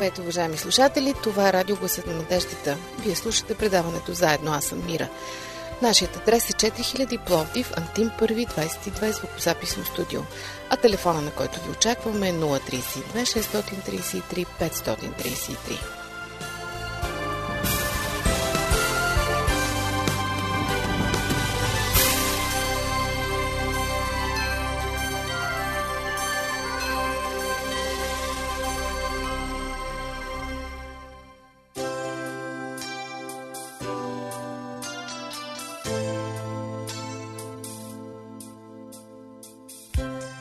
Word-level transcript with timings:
Здравейте, 0.00 0.20
уважаеми 0.20 0.56
слушатели! 0.56 1.14
Това 1.22 1.48
е 1.48 1.52
Радио 1.52 1.76
Гласът 1.76 2.06
на 2.06 2.12
надеждата. 2.12 2.76
Вие 2.98 3.16
слушате 3.16 3.54
предаването 3.54 4.12
Заедно. 4.12 4.52
Аз 4.52 4.64
съм 4.64 4.86
Мира. 4.86 5.08
Нашият 5.82 6.16
адрес 6.16 6.50
е 6.50 6.52
4000 6.52 7.24
Пловдив, 7.24 7.72
Антим 7.76 8.10
1, 8.20 8.46
22 8.46 9.10
звукозаписно 9.10 9.84
студио. 9.84 10.20
А 10.70 10.76
телефона, 10.76 11.20
на 11.20 11.30
който 11.30 11.60
ви 11.60 11.70
очакваме 11.70 12.28
е 12.28 12.32
032 12.32 12.62
633 13.14 14.46
533. 14.60 15.99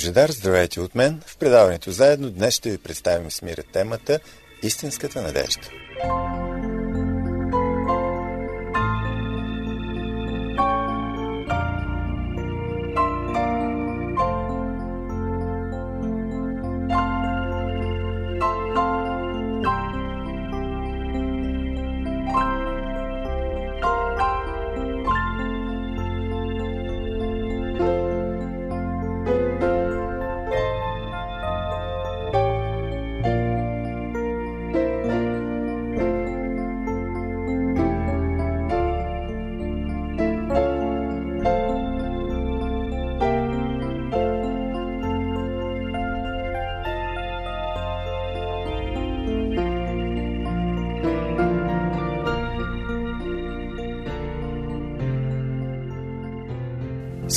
Божедар, 0.00 0.30
здравейте 0.30 0.80
от 0.80 0.94
мен. 0.94 1.20
В 1.26 1.36
предаването 1.36 1.90
заедно 1.90 2.30
днес 2.30 2.54
ще 2.54 2.70
ви 2.70 2.78
представим 2.78 3.30
с 3.30 3.42
мира 3.42 3.62
темата 3.72 4.20
Истинската 4.62 5.22
надежда. 5.22 5.68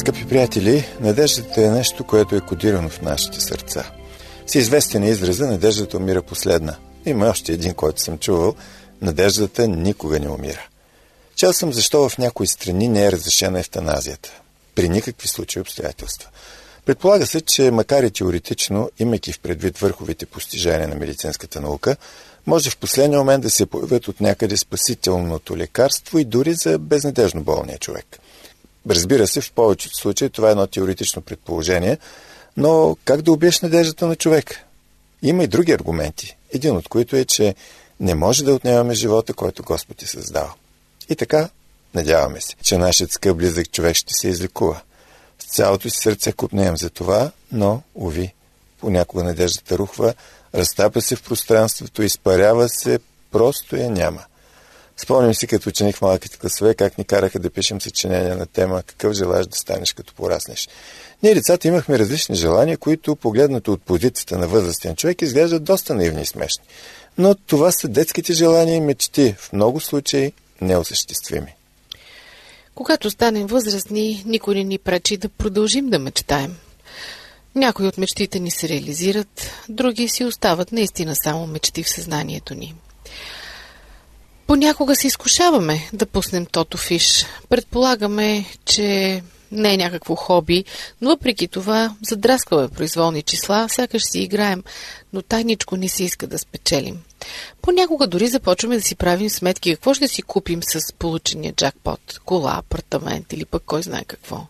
Скъпи 0.04 0.28
приятели, 0.28 0.86
надеждата 1.00 1.62
е 1.62 1.70
нещо, 1.70 2.04
което 2.04 2.36
е 2.36 2.42
кодирано 2.42 2.90
в 2.90 3.02
нашите 3.02 3.42
сърца. 3.42 3.92
С 4.48 4.56
известен 4.56 5.04
израза, 5.04 5.48
надеждата 5.48 5.98
умира 5.98 6.22
последна. 6.22 6.76
Има 7.06 7.28
още 7.28 7.52
един, 7.52 7.74
който 7.74 8.02
съм 8.02 8.18
чувал. 8.18 8.56
Надеждата 9.02 9.68
никога 9.68 10.20
не 10.20 10.30
умира. 10.30 10.68
Чел 11.36 11.54
съм 11.54 11.74
защо 11.74 12.10
в 12.10 12.18
някои 12.18 12.48
страни 12.48 12.88
не 12.88 13.06
е 13.06 13.12
разрешена 13.12 13.60
ефтаназията. 13.60 14.32
При 14.76 14.90
никакви 14.90 15.28
случаи 15.28 15.62
обстоятелства. 15.62 16.30
Предполага 16.86 17.26
се, 17.26 17.42
че 17.42 17.72
макар 17.72 18.04
и 18.04 18.12
теоретично, 18.12 18.90
имайки 19.00 19.34
в 19.34 19.40
предвид 19.40 19.78
върховите 19.78 20.26
постижения 20.26 20.88
на 20.88 20.96
медицинската 20.96 21.62
наука, 21.62 21.96
може 22.48 22.70
в 22.70 22.78
последния 22.78 23.20
момент 23.20 23.44
да 23.44 23.50
се 23.50 23.66
появят 23.66 24.08
от 24.08 24.22
някъде 24.22 24.58
спасителното 24.58 25.58
лекарство 25.58 26.20
и 26.20 26.26
дори 26.26 26.54
за 26.54 26.80
безнадежно 26.80 27.42
болния 27.42 27.78
човек. 27.78 28.20
Разбира 28.90 29.28
се, 29.28 29.42
в 29.42 29.52
повечето 29.52 29.98
случаи 29.98 30.30
това 30.30 30.48
е 30.48 30.52
едно 30.52 30.68
теоретично 30.68 31.22
предположение, 31.22 31.98
но 32.58 32.98
как 33.06 33.22
да 33.22 33.32
убиеш 33.32 33.62
надеждата 33.62 34.08
на 34.08 34.16
човек? 34.16 34.60
Има 35.22 35.44
и 35.44 35.48
други 35.48 35.72
аргументи, 35.72 36.38
един 36.54 36.76
от 36.76 36.88
които 36.88 37.16
е, 37.16 37.26
че 37.26 37.56
не 38.00 38.16
може 38.16 38.44
да 38.44 38.54
отнемаме 38.54 38.94
живота, 38.94 39.34
който 39.34 39.64
Господ 39.64 40.02
е 40.02 40.08
създал. 40.08 40.54
И 41.10 41.16
така, 41.16 41.50
надяваме 41.94 42.42
се, 42.42 42.56
че 42.64 42.78
нашият 42.78 43.12
скъп 43.12 43.38
близък 43.38 43.72
човек 43.72 43.96
ще 43.96 44.14
се 44.14 44.28
излекува. 44.28 44.82
С 45.40 45.46
цялото 45.46 45.90
си 45.90 45.98
сърце 45.98 46.32
купнеем 46.32 46.78
за 46.78 46.90
това, 46.90 47.32
но, 47.52 47.82
уви, 47.96 48.34
понякога 48.80 49.24
надеждата 49.24 49.78
рухва, 49.78 50.14
разтапя 50.56 51.02
се 51.02 51.16
в 51.16 51.24
пространството, 51.24 52.04
изпарява 52.04 52.70
се, 52.70 53.00
просто 53.32 53.76
я 53.76 53.90
няма. 53.90 54.24
Спомням 54.98 55.34
си 55.34 55.48
като 55.48 55.70
ученик 55.70 55.96
в 55.96 56.02
малките 56.02 56.38
класове 56.38 56.76
как 56.76 56.98
ни 56.98 57.04
караха 57.04 57.40
да 57.40 57.50
пишем 57.50 57.82
съчинения 57.82 58.38
на 58.38 58.46
тема 58.46 58.84
какъв 58.84 59.14
желаеш 59.14 59.46
да 59.46 59.58
станеш 59.58 59.94
като 59.94 60.14
пораснеш. 60.14 60.70
Ние 61.24 61.34
децата 61.34 61.68
имахме 61.68 62.00
различни 62.00 62.36
желания, 62.36 62.78
които 62.78 63.16
погледнато 63.16 63.74
от 63.74 63.82
позицията 63.82 64.38
на 64.38 64.48
възрастен 64.48 64.96
човек 64.96 65.22
изглеждат 65.22 65.64
доста 65.64 65.96
наивни 65.96 66.22
и 66.22 66.26
смешни. 66.26 66.64
Но 67.18 67.36
това 67.36 67.72
са 67.72 67.88
детските 67.88 68.34
желания 68.34 68.76
и 68.76 68.82
мечти, 68.82 69.36
в 69.38 69.54
много 69.54 69.80
случаи 69.80 70.34
неосъществими. 70.62 71.56
Когато 72.76 73.10
станем 73.10 73.48
възрастни, 73.48 74.24
никой 74.26 74.56
не 74.56 74.64
ни 74.64 74.78
пречи 74.78 75.18
да 75.18 75.30
продължим 75.30 75.90
да 75.90 76.00
мечтаем. 76.00 76.56
Някои 77.56 77.88
от 77.88 77.98
мечтите 77.98 78.40
ни 78.40 78.52
се 78.52 78.70
реализират, 78.70 79.52
други 79.70 80.08
си 80.08 80.26
остават 80.26 80.72
наистина 80.72 81.16
само 81.24 81.48
мечти 81.48 81.84
в 81.84 81.90
съзнанието 81.90 82.56
ни. 82.56 82.76
Понякога 84.48 84.96
се 84.96 85.08
изкушаваме 85.08 85.90
да 85.94 86.06
пуснем 86.06 86.46
тото 86.46 86.78
фиш. 86.78 87.26
Предполагаме, 87.50 88.46
че 88.66 89.22
не 89.52 89.74
е 89.74 89.78
някакво 89.78 90.16
хоби, 90.16 90.66
но 91.02 91.10
въпреки 91.10 91.48
това 91.48 91.96
задраскваме 92.02 92.68
произволни 92.68 93.22
числа, 93.22 93.68
сякаш 93.70 94.04
си 94.04 94.20
играем, 94.20 94.64
но 95.14 95.22
тайничко 95.22 95.78
не 95.78 95.90
се 95.90 96.04
иска 96.04 96.28
да 96.28 96.40
спечелим. 96.40 97.00
Понякога 97.62 98.08
дори 98.08 98.28
започваме 98.28 98.76
да 98.76 98.82
си 98.82 98.96
правим 98.96 99.30
сметки 99.30 99.76
какво 99.76 99.94
ще 99.94 100.08
си 100.08 100.22
купим 100.22 100.64
с 100.64 100.94
получения 100.94 101.54
джакпот, 101.54 102.20
кола, 102.26 102.58
апартамент 102.58 103.34
или 103.34 103.46
пък 103.46 103.64
кой 103.66 103.84
знае 103.84 104.04
какво. 104.06 104.46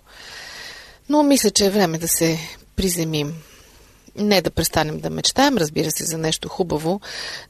Но 1.09 1.23
мисля, 1.23 1.51
че 1.51 1.65
е 1.65 1.69
време 1.69 1.97
да 1.97 2.07
се 2.07 2.39
приземим 2.75 3.33
не 4.15 4.41
да 4.41 4.51
престанем 4.51 4.99
да 4.99 5.09
мечтаем, 5.09 5.57
разбира 5.57 5.91
се, 5.91 6.05
за 6.05 6.17
нещо 6.17 6.49
хубаво, 6.49 7.01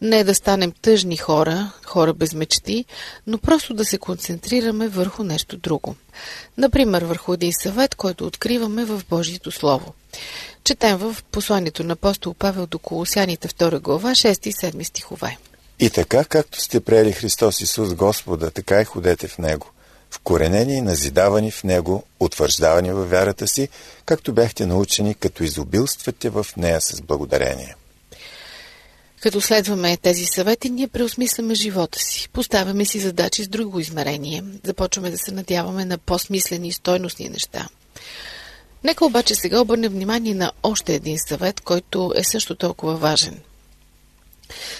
не 0.02 0.24
да 0.24 0.36
станем 0.36 0.72
тъжни 0.82 1.18
хора, 1.18 1.72
хора 1.86 2.14
без 2.14 2.34
мечти, 2.34 2.86
но 3.28 3.38
просто 3.38 3.74
да 3.74 3.86
се 3.86 3.98
концентрираме 3.98 4.88
върху 4.88 5.24
нещо 5.24 5.58
друго. 5.58 5.96
Например, 6.58 7.02
върху 7.02 7.34
един 7.34 7.54
съвет, 7.54 7.96
който 7.96 8.26
откриваме 8.26 8.86
в 8.86 9.02
Божието 9.10 9.52
Слово. 9.52 9.94
Четем 10.64 10.98
в 10.98 11.18
посланието 11.32 11.84
на 11.84 11.94
апостол 11.94 12.34
Павел 12.34 12.68
до 12.68 12.80
Колосяните 12.80 13.48
2 13.48 13.80
глава, 13.80 14.12
6 14.12 14.48
и 14.48 14.54
7 14.54 14.84
стихове. 14.84 15.38
И 15.80 15.90
така, 15.90 16.26
както 16.26 16.62
сте 16.62 16.80
приели 16.80 17.12
Христос 17.12 17.62
Исус 17.62 17.94
Господа, 17.94 18.52
така 18.52 18.82
и 18.82 18.86
ходете 18.86 19.28
в 19.28 19.38
Него– 19.38 19.68
вкоренени 20.14 20.74
и 20.74 20.82
назидавани 20.82 21.52
в 21.52 21.64
Него, 21.64 22.04
утвърждавани 22.20 22.92
във 22.92 23.10
вярата 23.10 23.48
си, 23.48 23.70
както 24.06 24.34
бяхте 24.34 24.66
научени, 24.66 25.16
като 25.16 25.44
изобилствате 25.44 26.30
в 26.30 26.46
нея 26.58 26.82
с 26.82 27.02
благодарение. 27.02 27.76
Като 29.22 29.42
следваме 29.42 29.98
тези 29.98 30.26
съвети, 30.26 30.70
ние 30.70 30.88
преосмисляме 30.88 31.56
живота 31.56 32.00
си, 32.00 32.30
поставяме 32.30 32.86
си 32.86 33.00
задачи 33.00 33.44
с 33.44 33.48
друго 33.48 33.80
измерение, 33.80 34.44
започваме 34.64 35.12
да 35.12 35.18
се 35.18 35.32
надяваме 35.32 35.86
на 35.86 35.98
по-смислени 35.98 36.68
и 36.68 36.72
стойностни 36.72 37.30
неща. 37.30 37.68
Нека 38.84 39.06
обаче 39.06 39.36
сега 39.36 39.62
обърнем 39.62 39.92
внимание 39.92 40.34
на 40.34 40.52
още 40.64 40.96
един 40.96 41.18
съвет, 41.28 41.62
който 41.62 42.14
е 42.16 42.24
също 42.24 42.56
толкова 42.56 42.96
важен. 42.96 43.40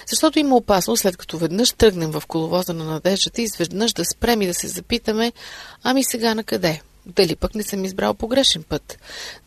Защото 0.06 0.38
има 0.38 0.56
опасност, 0.56 1.02
след 1.02 1.16
като 1.16 1.38
веднъж 1.38 1.72
тръгнем 1.72 2.10
в 2.10 2.22
коловоза 2.28 2.72
на 2.72 2.84
надеждата, 2.84 3.42
изведнъж 3.42 3.92
да 3.92 4.04
спрем 4.04 4.42
и 4.42 4.46
да 4.46 4.54
се 4.54 4.68
запитаме, 4.68 5.32
ами 5.82 6.04
сега 6.04 6.34
на 6.34 6.44
къде? 6.44 6.80
Дали 7.06 7.36
пък 7.36 7.54
не 7.54 7.62
съм 7.62 7.84
избрал 7.84 8.14
погрешен 8.14 8.62
път? 8.62 8.98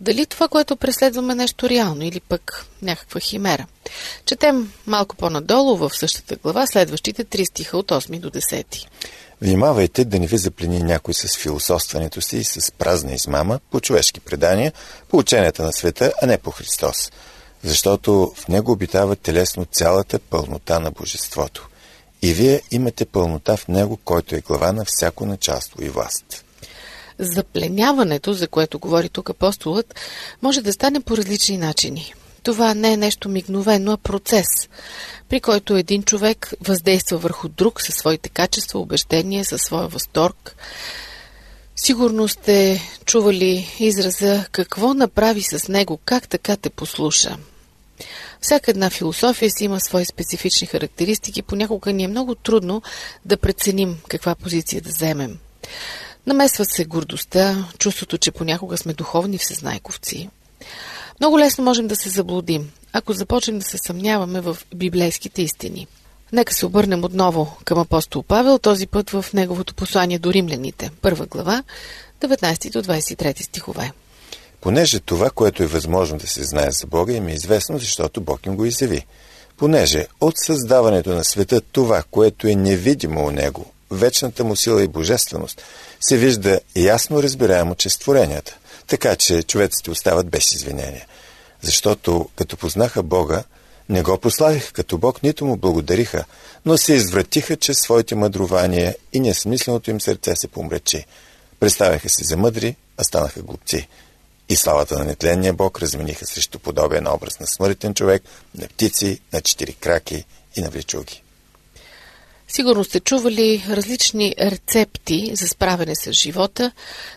Дали 0.01 0.25
това, 0.25 0.47
което 0.47 0.75
преследваме 0.75 1.33
е 1.33 1.35
нещо 1.35 1.69
реално 1.69 2.03
или 2.03 2.19
пък 2.19 2.65
някаква 2.81 3.19
химера? 3.19 3.65
Четем 4.25 4.73
малко 4.85 5.15
по-надолу 5.15 5.75
в 5.75 5.91
същата 5.93 6.35
глава 6.35 6.67
следващите 6.67 7.23
три 7.23 7.45
стиха 7.45 7.77
от 7.77 7.91
8 7.91 8.19
до 8.19 8.29
10. 8.29 8.87
Внимавайте 9.41 10.05
да 10.05 10.19
не 10.19 10.27
ви 10.27 10.37
заплени 10.37 10.83
някой 10.83 11.13
с 11.13 11.37
философстването 11.37 12.21
си 12.21 12.37
и 12.37 12.43
с 12.43 12.71
празна 12.71 13.13
измама 13.13 13.59
по 13.71 13.79
човешки 13.79 14.19
предания, 14.19 14.73
по 15.09 15.17
ученията 15.17 15.63
на 15.63 15.73
света, 15.73 16.13
а 16.21 16.25
не 16.25 16.37
по 16.37 16.51
Христос. 16.51 17.11
Защото 17.63 18.33
в 18.35 18.47
него 18.47 18.71
обитава 18.71 19.15
телесно 19.15 19.65
цялата 19.65 20.19
пълнота 20.19 20.79
на 20.79 20.91
Божеството. 20.91 21.69
И 22.21 22.33
вие 22.33 22.61
имате 22.71 23.05
пълнота 23.05 23.57
в 23.57 23.67
него, 23.67 23.97
който 23.97 24.35
е 24.35 24.41
глава 24.41 24.71
на 24.71 24.85
всяко 24.87 25.25
началство 25.25 25.83
и 25.83 25.89
власт. 25.89 26.43
Запленяването, 27.19 28.33
за 28.33 28.47
което 28.47 28.79
говори 28.79 29.09
тук 29.09 29.29
апостолът, 29.29 29.95
може 30.41 30.61
да 30.61 30.73
стане 30.73 30.99
по 30.99 31.17
различни 31.17 31.57
начини. 31.57 32.13
Това 32.43 32.73
не 32.73 32.93
е 32.93 32.97
нещо 32.97 33.29
мигновено, 33.29 33.91
а 33.91 33.97
процес, 33.97 34.47
при 35.29 35.39
който 35.39 35.75
един 35.75 36.03
човек 36.03 36.53
въздейства 36.61 37.17
върху 37.17 37.49
друг 37.49 37.81
със 37.81 37.95
своите 37.95 38.29
качества, 38.29 38.79
убеждения, 38.79 39.45
със 39.45 39.61
своя 39.61 39.87
възторг. 39.87 40.55
Сигурно 41.79 42.27
сте 42.27 42.81
чували 43.05 43.75
израза 43.79 44.45
какво 44.51 44.93
направи 44.93 45.41
с 45.41 45.67
него, 45.67 45.99
как 46.05 46.27
така 46.27 46.57
те 46.57 46.69
послуша. 46.69 47.37
Всяка 48.41 48.71
една 48.71 48.89
философия 48.89 49.51
си 49.51 49.63
има 49.63 49.79
свои 49.79 50.05
специфични 50.05 50.67
характеристики. 50.67 51.41
Понякога 51.41 51.93
ни 51.93 52.03
е 52.03 52.07
много 52.07 52.35
трудно 52.35 52.81
да 53.25 53.37
преценим 53.37 53.97
каква 54.07 54.35
позиция 54.35 54.81
да 54.81 54.89
вземем. 54.89 55.37
Намесват 56.27 56.69
се 56.69 56.85
гордостта, 56.85 57.65
чувството, 57.77 58.17
че 58.17 58.31
понякога 58.31 58.77
сме 58.77 58.93
духовни 58.93 59.37
всезнайковци. 59.37 60.29
Много 61.19 61.39
лесно 61.39 61.63
можем 61.63 61.87
да 61.87 61.95
се 61.95 62.09
заблудим, 62.09 62.71
ако 62.93 63.13
започнем 63.13 63.59
да 63.59 63.65
се 63.65 63.77
съмняваме 63.77 64.41
в 64.41 64.57
библейските 64.75 65.41
истини. 65.41 65.87
Нека 66.31 66.53
се 66.53 66.65
обърнем 66.65 67.03
отново 67.03 67.57
към 67.65 67.79
апостол 67.79 68.23
Павел, 68.23 68.59
този 68.59 68.87
път 68.87 69.09
в 69.09 69.25
неговото 69.33 69.75
послание 69.75 70.19
до 70.19 70.33
римляните, 70.33 70.91
първа 71.01 71.25
глава, 71.25 71.63
19 72.21 72.71
до 72.71 72.83
23 72.83 73.43
стихове. 73.43 73.91
Понеже 74.61 74.99
това, 74.99 75.29
което 75.29 75.63
е 75.63 75.67
възможно 75.67 76.17
да 76.17 76.27
се 76.27 76.43
знае 76.43 76.71
за 76.71 76.87
Бога, 76.87 77.13
им 77.13 77.27
е 77.27 77.33
известно, 77.33 77.79
защото 77.79 78.21
Бог 78.21 78.45
им 78.45 78.55
го 78.55 78.65
изяви. 78.65 79.05
Понеже 79.57 80.07
от 80.21 80.33
създаването 80.37 81.09
на 81.09 81.23
света 81.23 81.61
това, 81.61 82.03
което 82.11 82.47
е 82.47 82.55
невидимо 82.55 83.25
у 83.25 83.31
Него, 83.31 83.71
вечната 83.91 84.43
му 84.43 84.55
сила 84.55 84.83
и 84.83 84.87
божественост, 84.87 85.61
се 86.01 86.17
вижда 86.17 86.59
ясно 86.75 87.23
разбираемо 87.23 87.75
чрез 87.75 87.97
творенията, 87.97 88.57
така 88.87 89.15
че 89.15 89.43
човеците 89.43 89.91
остават 89.91 90.29
без 90.29 90.53
извинения. 90.53 91.05
Защото 91.61 92.29
като 92.35 92.57
познаха 92.57 93.03
Бога, 93.03 93.43
не 93.89 94.01
го 94.01 94.17
прославиха 94.17 94.73
като 94.73 94.97
Бог, 94.97 95.23
нито 95.23 95.45
му 95.45 95.57
благодариха, 95.57 96.25
но 96.65 96.77
се 96.77 96.93
извратиха 96.93 97.55
чрез 97.55 97.77
своите 97.77 98.15
мъдрования 98.15 98.95
и 99.13 99.19
несмисленото 99.19 99.89
им 99.89 100.01
сърце 100.01 100.35
се 100.35 100.47
помречи. 100.47 101.05
Представяха 101.59 102.09
се 102.09 102.23
за 102.23 102.37
мъдри, 102.37 102.75
а 102.97 103.03
станаха 103.03 103.41
глупци. 103.41 103.87
И 104.49 104.55
славата 104.55 104.99
на 104.99 105.05
нетленния 105.05 105.53
Бог 105.53 105.81
размениха 105.81 106.25
срещу 106.25 106.59
подобен 106.59 107.07
образ 107.07 107.39
на 107.39 107.47
смъртен 107.47 107.93
човек, 107.93 108.23
на 108.55 108.67
птици, 108.67 109.19
на 109.33 109.41
четири 109.41 109.73
краки 109.73 110.25
и 110.55 110.61
на 110.61 110.69
влечуги. 110.69 111.23
Сигурно 112.47 112.83
сте 112.83 112.99
чували 112.99 113.65
различни 113.69 114.35
рецепти 114.39 115.31
за 115.35 115.47
справяне 115.47 115.95
с 115.95 116.11
живота, 116.11 116.71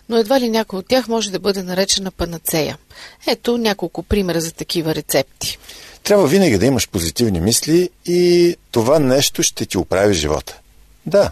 но 0.08 0.16
едва 0.16 0.40
ли 0.40 0.48
някой 0.48 0.78
от 0.78 0.88
тях 0.88 1.08
може 1.08 1.30
да 1.30 1.38
бъде 1.38 1.62
наречена 1.62 2.10
панацея. 2.10 2.78
Ето 3.26 3.58
няколко 3.58 4.02
примера 4.02 4.40
за 4.40 4.52
такива 4.52 4.94
рецепти. 4.94 5.58
Трябва 6.02 6.26
винаги 6.26 6.58
да 6.58 6.66
имаш 6.66 6.88
позитивни 6.88 7.40
мисли 7.40 7.90
и 8.06 8.56
това 8.70 8.98
нещо 8.98 9.42
ще 9.42 9.66
ти 9.66 9.78
оправи 9.78 10.14
живота. 10.14 10.58
Да, 11.06 11.30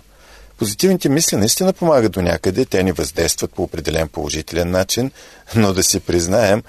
позитивните 0.58 1.08
мисли 1.08 1.36
наистина 1.36 1.72
помагат 1.72 2.12
до 2.12 2.22
някъде, 2.22 2.64
те 2.64 2.82
ни 2.82 2.92
въздействат 2.92 3.52
по 3.52 3.62
определен 3.62 4.08
положителен 4.08 4.70
начин, 4.70 5.10
но 5.54 5.72
да 5.72 5.82
си 5.82 6.00
признаем, 6.00 6.62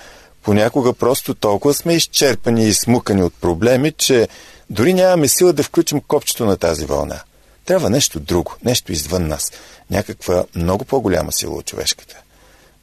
понякога 0.43 0.93
просто 0.93 1.33
толкова 1.33 1.73
сме 1.73 1.95
изчерпани 1.95 2.67
и 2.67 2.73
смукани 2.73 3.23
от 3.23 3.33
проблеми, 3.33 3.91
че 3.91 4.27
дори 4.69 4.93
нямаме 4.93 5.27
сила 5.27 5.53
да 5.53 5.63
включим 5.63 6.01
копчето 6.01 6.45
на 6.45 6.57
тази 6.57 6.85
вълна. 6.85 7.21
Трябва 7.65 7.89
нещо 7.89 8.19
друго, 8.19 8.55
нещо 8.65 8.91
извън 8.91 9.27
нас, 9.27 9.51
някаква 9.91 10.45
много 10.55 10.85
по-голяма 10.85 11.31
сила 11.31 11.55
от 11.55 11.65
човешката. 11.65 12.15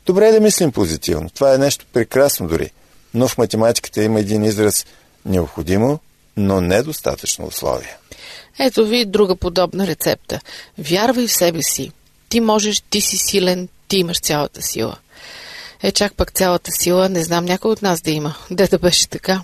Добре 0.07 0.29
е 0.29 0.33
да 0.33 0.41
мислим 0.41 0.73
позитивно, 0.73 1.31
това 1.31 1.55
е 1.55 1.59
нещо 1.59 1.87
прекрасно 1.93 2.49
дори, 2.49 2.71
но 3.15 3.29
в 3.29 3.39
математиката 3.39 4.03
има 4.03 4.21
един 4.21 4.45
израз 4.45 4.87
необходимо, 5.27 5.99
но 6.37 6.61
недостатъчно 6.61 7.47
условие. 7.47 7.97
Ето 8.59 8.87
ви 8.87 9.05
друга 9.05 9.37
подобна 9.37 9.87
рецепта. 9.87 10.41
Вярвай 10.79 11.27
в 11.27 11.33
себе 11.33 11.63
си. 11.63 11.93
Ти 12.29 12.41
можеш, 12.41 12.83
ти 12.91 13.01
си 13.01 13.17
силен, 13.17 13.69
ти 13.89 13.99
имаш 13.99 14.21
цялата 14.21 14.63
сила. 14.63 14.97
Е, 15.83 15.93
чак 15.93 16.15
пък 16.15 16.33
цялата 16.33 16.71
сила, 16.73 17.09
не 17.09 17.25
знам 17.25 17.45
някой 17.45 17.71
от 17.71 17.83
нас 17.83 18.01
да 18.01 18.11
има. 18.11 18.35
Де 18.51 18.67
да 18.67 18.79
беше 18.79 19.09
така? 19.09 19.43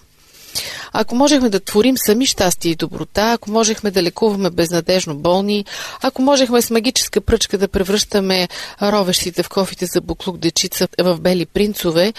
Ако 0.93 1.15
можехме 1.15 1.49
да 1.49 1.61
творим 1.61 1.95
сами 1.99 2.27
щастие 2.27 2.71
и 2.71 2.77
доброта, 2.77 3.33
ако 3.33 3.51
можехме 3.51 3.91
да 3.91 4.03
лекуваме 4.03 4.51
безнадежно 4.51 5.15
болни, 5.15 5.65
ако 6.03 6.23
можехме 6.23 6.63
с 6.63 6.71
магическа 6.71 7.21
пръчка 7.21 7.59
да 7.59 7.69
превръщаме 7.69 8.49
ровещите 8.83 9.43
в 9.43 9.49
кофите 9.49 9.87
за 9.87 10.01
буклук 10.01 10.39
дечица 10.39 10.89
в 11.01 11.21
бели 11.21 11.47
принцове, 11.47 12.13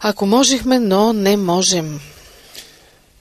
ако 0.00 0.26
можехме, 0.26 0.78
но 0.78 1.12
не 1.12 1.36
можем. 1.36 2.00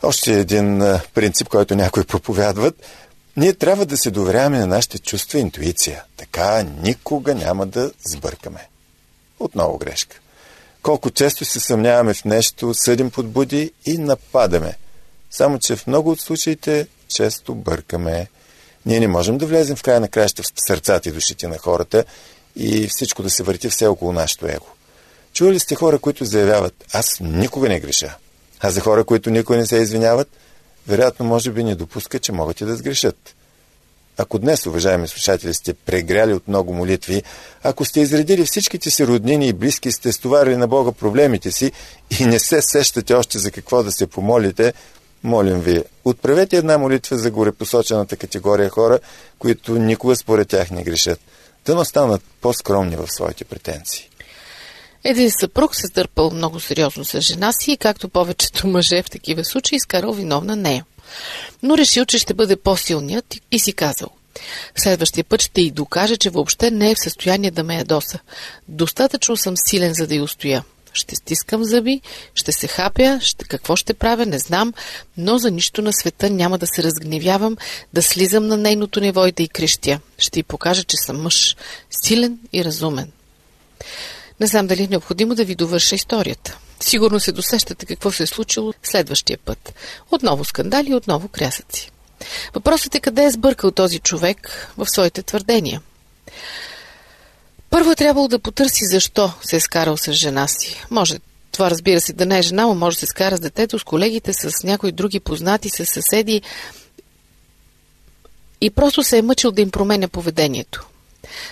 Още 0.03 0.39
един 0.39 0.97
принцип, 1.13 1.47
който 1.47 1.75
някои 1.75 2.03
проповядват. 2.03 2.75
Ние 3.37 3.53
трябва 3.53 3.85
да 3.85 3.97
се 3.97 4.11
доверяваме 4.11 4.59
на 4.59 4.67
нашите 4.67 4.99
чувства 4.99 5.39
и 5.39 5.41
интуиция. 5.41 6.03
Така 6.17 6.63
никога 6.63 7.35
няма 7.35 7.65
да 7.65 7.91
сбъркаме. 8.07 8.67
Отново 9.39 9.77
грешка. 9.77 10.19
Колко 10.81 11.09
често 11.09 11.45
се 11.45 11.59
съмняваме 11.59 12.13
в 12.13 12.25
нещо, 12.25 12.73
съдим 12.73 13.11
подбуди 13.11 13.71
и 13.85 13.97
нападаме. 13.97 14.77
Само, 15.31 15.59
че 15.59 15.75
в 15.75 15.87
много 15.87 16.11
от 16.11 16.21
случаите 16.21 16.87
често 17.07 17.55
бъркаме. 17.55 18.27
Ние 18.85 18.99
не 18.99 19.07
можем 19.07 19.37
да 19.37 19.45
влезем 19.45 19.75
в 19.75 19.83
края 19.83 19.99
на 19.99 20.07
краища 20.07 20.43
в 20.43 20.51
сърцата 20.67 21.09
и 21.09 21.11
душите 21.11 21.47
на 21.47 21.57
хората 21.57 22.05
и 22.55 22.87
всичко 22.87 23.23
да 23.23 23.29
се 23.29 23.43
върти 23.43 23.69
все 23.69 23.87
около 23.87 24.11
нашето 24.11 24.47
его. 24.47 24.65
Чували 25.33 25.59
сте 25.59 25.75
хора, 25.75 25.99
които 25.99 26.25
заявяват, 26.25 26.85
аз 26.93 27.19
никога 27.19 27.69
не 27.69 27.79
греша. 27.79 28.15
А 28.59 28.69
за 28.69 28.81
хора, 28.81 29.03
които 29.03 29.29
никога 29.29 29.57
не 29.57 29.65
се 29.65 29.77
извиняват, 29.77 30.27
вероятно 30.87 31.25
може 31.25 31.51
би 31.51 31.63
не 31.63 31.75
допускат, 31.75 32.21
че 32.21 32.31
могат 32.31 32.61
и 32.61 32.65
да 32.65 32.75
сгрешат. 32.75 33.35
Ако 34.17 34.39
днес, 34.39 34.65
уважаеми 34.65 35.07
слушатели, 35.07 35.53
сте 35.53 35.73
прегряли 35.73 36.33
от 36.33 36.47
много 36.47 36.73
молитви, 36.73 37.23
ако 37.63 37.85
сте 37.85 37.99
изредили 37.99 38.45
всичките 38.45 38.91
си 38.91 39.07
роднини 39.07 39.47
и 39.47 39.53
близки, 39.53 39.91
сте 39.91 40.13
стоварили 40.13 40.57
на 40.57 40.67
Бога 40.67 40.91
проблемите 40.91 41.51
си 41.51 41.71
и 42.19 42.25
не 42.25 42.39
се 42.39 42.61
сещате 42.61 43.13
още 43.13 43.39
за 43.39 43.51
какво 43.51 43.83
да 43.83 43.91
се 43.91 44.07
помолите, 44.07 44.73
молим 45.23 45.59
ви, 45.59 45.83
отправете 46.05 46.57
една 46.57 46.77
молитва 46.77 47.17
за 47.17 47.31
горепосочената 47.31 48.17
категория 48.17 48.69
хора, 48.69 48.99
които 49.39 49.79
никога 49.79 50.15
според 50.15 50.47
тях 50.47 50.71
не 50.71 50.83
грешат. 50.83 51.19
Да 51.65 51.75
не 51.75 51.85
станат 51.85 52.21
по-скромни 52.41 52.95
в 52.95 53.07
своите 53.07 53.45
претенции. 53.45 54.06
Един 55.09 55.31
съпруг 55.31 55.75
се 55.75 55.87
търпал 55.89 56.31
много 56.31 56.59
сериозно 56.59 57.05
с 57.05 57.21
жена 57.21 57.51
си 57.51 57.71
и 57.71 57.77
както 57.77 58.09
повечето 58.09 58.67
мъже 58.67 59.03
в 59.03 59.09
такива 59.09 59.45
случаи 59.45 59.75
изкарал 59.75 60.13
виновна 60.13 60.55
нея 60.55 60.85
но 61.63 61.77
решил, 61.77 62.05
че 62.05 62.17
ще 62.17 62.33
бъде 62.33 62.55
по-силният 62.55 63.35
и 63.51 63.59
си 63.59 63.73
казал. 63.73 64.09
Следващия 64.75 65.23
път 65.23 65.41
ще 65.41 65.61
й 65.61 65.71
докаже, 65.71 66.17
че 66.17 66.29
въобще 66.29 66.71
не 66.71 66.91
е 66.91 66.95
в 66.95 67.03
състояние 67.03 67.51
да 67.51 67.63
ме 67.63 67.75
ядоса. 67.75 68.19
Достатъчно 68.67 69.37
съм 69.37 69.53
силен, 69.57 69.93
за 69.93 70.07
да 70.07 70.15
й 70.15 70.21
устоя. 70.21 70.63
Ще 70.93 71.15
стискам 71.15 71.63
зъби, 71.63 72.01
ще 72.35 72.51
се 72.51 72.67
хапя, 72.67 73.19
ще, 73.21 73.45
какво 73.45 73.75
ще 73.75 73.93
правя, 73.93 74.25
не 74.25 74.39
знам, 74.39 74.73
но 75.17 75.37
за 75.37 75.51
нищо 75.51 75.81
на 75.81 75.93
света 75.93 76.29
няма 76.29 76.57
да 76.57 76.67
се 76.67 76.83
разгневявам, 76.83 77.57
да 77.93 78.03
слизам 78.03 78.47
на 78.47 78.57
нейното 78.57 78.99
ниво 78.99 79.27
и 79.27 79.31
да 79.31 79.43
й 79.43 79.47
крещя. 79.47 79.99
Ще 80.17 80.39
й 80.39 80.43
покажа, 80.43 80.83
че 80.83 80.97
съм 80.97 81.21
мъж, 81.21 81.55
силен 82.03 82.39
и 82.53 82.65
разумен. 82.65 83.11
Не 84.39 84.47
знам 84.47 84.67
дали 84.67 84.83
е 84.83 84.87
необходимо 84.87 85.35
да 85.35 85.45
ви 85.45 85.55
довърша 85.55 85.95
историята. 85.95 86.57
Сигурно 86.79 87.19
се 87.19 87.31
досещате 87.31 87.85
какво 87.85 88.11
се 88.11 88.23
е 88.23 88.27
случило 88.27 88.73
следващия 88.83 89.37
път. 89.37 89.73
Отново 90.11 90.45
скандали, 90.45 90.95
отново 90.95 91.27
крясъци. 91.27 91.91
Въпросът 92.53 92.95
е 92.95 92.99
къде 92.99 93.23
е 93.23 93.31
сбъркал 93.31 93.71
този 93.71 93.99
човек 93.99 94.71
в 94.77 94.85
своите 94.89 95.23
твърдения. 95.23 95.81
Първо 97.69 97.91
е 97.91 97.95
трябвало 97.95 98.27
да 98.27 98.39
потърси 98.39 98.85
защо 98.85 99.33
се 99.41 99.55
е 99.55 99.59
скарал 99.59 99.97
с 99.97 100.13
жена 100.13 100.47
си. 100.47 100.83
Може 100.91 101.19
това 101.51 101.69
разбира 101.69 102.01
се 102.01 102.13
да 102.13 102.25
не 102.25 102.39
е 102.39 102.41
жена, 102.41 102.65
но 102.65 102.75
може 102.75 102.95
да 102.95 102.99
се 102.99 103.05
скара 103.05 103.37
с 103.37 103.39
детето, 103.39 103.79
с 103.79 103.83
колегите, 103.83 104.33
с 104.33 104.63
някои 104.63 104.91
други 104.91 105.19
познати, 105.19 105.69
с 105.69 105.85
съседи. 105.85 106.41
И 108.61 108.69
просто 108.69 109.03
се 109.03 109.17
е 109.17 109.21
мъчил 109.21 109.51
да 109.51 109.61
им 109.61 109.71
променя 109.71 110.07
поведението. 110.07 110.87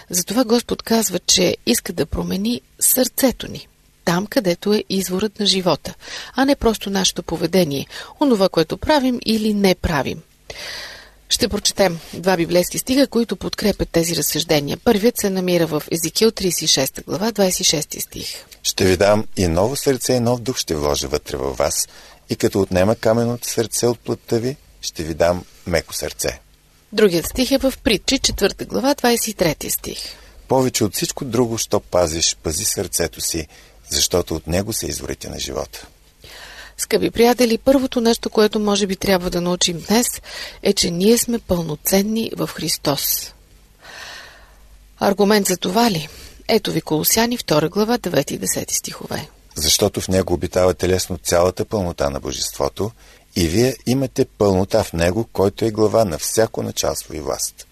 Затова 0.10 0.44
Господ 0.44 0.84
казва, 0.84 1.20
че 1.20 1.58
иска 1.66 1.94
да 1.94 2.06
промени 2.06 2.62
сърцето 2.80 3.52
ни. 3.52 3.68
Там, 4.06 4.28
където 4.28 4.74
е 4.74 4.84
изворът 4.90 5.40
на 5.40 5.46
живота, 5.46 5.94
а 6.36 6.46
не 6.46 6.56
просто 6.56 6.90
нашето 6.90 7.24
поведение, 7.24 7.88
онова, 8.22 8.50
което 8.50 8.78
правим 8.78 9.20
или 9.26 9.54
не 9.54 9.76
правим. 9.76 10.22
Ще 11.30 11.48
прочетем 11.48 12.00
два 12.14 12.38
библейски 12.38 12.80
стига, 12.80 13.08
които 13.08 13.36
подкрепят 13.36 13.90
тези 13.90 14.16
разсъждения. 14.16 14.78
Първият 14.78 15.18
се 15.18 15.30
намира 15.30 15.68
в 15.68 15.84
Езикил 15.92 16.32
36 16.32 17.06
глава, 17.06 17.32
26 17.32 18.00
стих. 18.00 18.28
Ще 18.64 18.86
ви 18.86 18.98
дам 18.98 19.26
и 19.38 19.48
ново 19.48 19.76
сърце 19.76 20.14
и 20.14 20.20
нов 20.20 20.42
дух 20.42 20.58
ще 20.58 20.76
вложа 20.76 21.08
вътре 21.08 21.38
във 21.38 21.58
вас 21.58 21.88
и 22.30 22.36
като 22.36 22.62
отнема 22.62 22.96
каменото 22.96 23.48
сърце 23.48 23.88
от 23.88 24.00
плътта 24.00 24.38
ви, 24.38 24.56
ще 24.82 25.04
ви 25.04 25.14
дам 25.14 25.44
меко 25.68 25.94
сърце. 25.94 26.40
Другият 26.96 27.26
стих 27.26 27.52
е 27.52 27.58
в 27.58 27.74
Притчи, 27.84 28.20
4 28.20 28.68
глава, 28.68 28.96
23 28.96 29.70
стих. 29.70 29.98
Повече 30.48 30.84
от 30.84 30.94
всичко 30.94 31.26
друго, 31.26 31.58
що 31.58 31.80
пазиш, 31.80 32.38
пази 32.44 32.66
сърцето 32.66 33.22
си, 33.22 33.48
защото 33.90 34.36
от 34.36 34.48
него 34.48 34.74
са 34.74 34.88
изворите 34.88 35.30
на 35.30 35.40
живота. 35.40 35.88
Скъпи 36.78 37.12
приятели, 37.12 37.58
първото 37.58 38.02
нещо, 38.02 38.30
което 38.30 38.60
може 38.60 38.88
би 38.88 38.96
трябва 38.96 39.30
да 39.30 39.42
научим 39.42 39.84
днес, 39.90 40.08
е, 40.64 40.74
че 40.74 40.92
ние 40.92 41.18
сме 41.18 41.40
пълноценни 41.40 42.32
в 42.38 42.48
Христос. 42.48 43.34
Аргумент 45.00 45.48
за 45.48 45.58
това 45.58 45.92
ли? 45.92 46.08
Ето 46.48 46.72
ви 46.72 46.82
Колосяни, 46.82 47.38
2 47.38 47.70
глава, 47.70 47.98
9 47.98 48.32
и 48.32 48.40
10 48.40 48.72
стихове. 48.72 49.30
Защото 49.56 50.02
в 50.02 50.08
него 50.08 50.34
обитава 50.34 50.74
телесно 50.74 51.18
цялата 51.18 51.66
пълнота 51.66 52.10
на 52.10 52.20
Божеството 52.20 52.92
и 53.36 53.48
вие 53.48 53.76
имате 53.86 54.26
пълнота 54.26 54.84
в 54.84 54.94
него, 54.94 55.30
който 55.34 55.66
е 55.66 55.72
глава 55.72 56.06
на 56.06 56.18
всяко 56.18 56.64
началство 56.64 57.16
и 57.16 57.20
власт. 57.20 57.68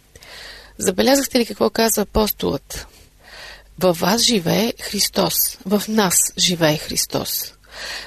Забелязахте 0.77 1.39
ли 1.39 1.45
какво 1.45 1.69
казва 1.69 2.01
апостолът? 2.01 2.87
Във 3.79 3.99
вас 3.99 4.21
живее 4.21 4.73
Христос. 4.81 5.33
В 5.65 5.83
нас 5.87 6.15
живее 6.37 6.77
Христос. 6.77 7.53